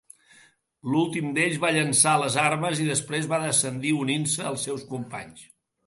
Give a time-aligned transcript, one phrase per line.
[0.93, 5.51] L'últim d'ells va llançar les armes i després va descendir unint-se als seus companys.